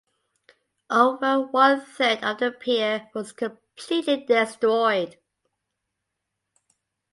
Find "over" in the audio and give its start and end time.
0.89-1.41